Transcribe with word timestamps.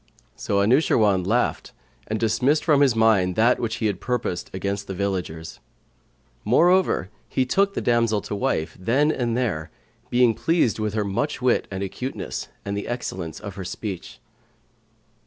So 0.35 0.61
Anushirwan 0.61 1.27
laughed 1.27 1.73
and 2.07 2.19
dismissed 2.19 2.65
from 2.65 2.81
his 2.81 2.95
mind 2.95 3.35
that 3.35 3.59
which 3.59 3.75
he 3.75 3.85
had 3.85 4.01
purposed 4.01 4.49
against 4.51 4.87
the 4.87 4.95
villagers. 4.95 5.59
Moreover, 6.43 7.09
he 7.29 7.45
took 7.45 7.75
the 7.75 7.81
damsel 7.81 8.19
to 8.21 8.33
wife 8.33 8.75
then 8.79 9.11
and 9.11 9.37
there, 9.37 9.69
being 10.09 10.33
pleased 10.33 10.79
with 10.79 10.95
her 10.95 11.05
much 11.05 11.39
wit 11.39 11.67
and 11.69 11.83
acuteness 11.83 12.47
and 12.65 12.75
the 12.75 12.87
excellence 12.87 13.39
of 13.39 13.53
her 13.57 13.63
speech. 13.63 14.17